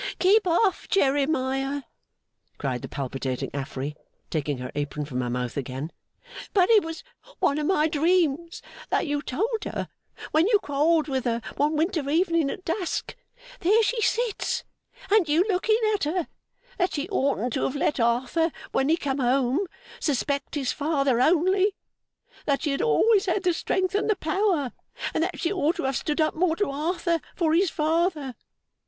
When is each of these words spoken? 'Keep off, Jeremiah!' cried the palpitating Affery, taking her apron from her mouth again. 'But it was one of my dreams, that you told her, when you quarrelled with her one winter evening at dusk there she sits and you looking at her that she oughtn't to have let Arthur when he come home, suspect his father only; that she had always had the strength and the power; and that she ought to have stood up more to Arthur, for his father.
'Keep 0.17 0.47
off, 0.47 0.89
Jeremiah!' 0.89 1.83
cried 2.57 2.81
the 2.81 2.87
palpitating 2.89 3.51
Affery, 3.53 3.95
taking 4.31 4.57
her 4.57 4.71
apron 4.73 5.05
from 5.05 5.21
her 5.21 5.29
mouth 5.29 5.57
again. 5.57 5.91
'But 6.55 6.71
it 6.71 6.83
was 6.83 7.03
one 7.37 7.59
of 7.59 7.67
my 7.67 7.87
dreams, 7.87 8.63
that 8.89 9.05
you 9.05 9.21
told 9.21 9.63
her, 9.65 9.89
when 10.31 10.47
you 10.47 10.57
quarrelled 10.57 11.07
with 11.07 11.25
her 11.25 11.39
one 11.55 11.75
winter 11.75 12.09
evening 12.09 12.49
at 12.49 12.65
dusk 12.65 13.15
there 13.59 13.83
she 13.83 14.01
sits 14.01 14.63
and 15.11 15.29
you 15.29 15.45
looking 15.47 15.77
at 15.93 16.05
her 16.05 16.27
that 16.79 16.95
she 16.95 17.07
oughtn't 17.09 17.53
to 17.53 17.61
have 17.65 17.75
let 17.75 17.99
Arthur 17.99 18.51
when 18.71 18.89
he 18.89 18.97
come 18.97 19.19
home, 19.19 19.59
suspect 19.99 20.55
his 20.55 20.71
father 20.71 21.21
only; 21.21 21.75
that 22.47 22.63
she 22.63 22.71
had 22.71 22.81
always 22.81 23.27
had 23.27 23.43
the 23.43 23.53
strength 23.53 23.93
and 23.93 24.09
the 24.09 24.15
power; 24.15 24.71
and 25.13 25.21
that 25.23 25.39
she 25.39 25.53
ought 25.53 25.75
to 25.75 25.83
have 25.83 25.95
stood 25.97 26.19
up 26.19 26.33
more 26.33 26.55
to 26.55 26.71
Arthur, 26.71 27.21
for 27.35 27.53
his 27.53 27.69
father. 27.69 28.33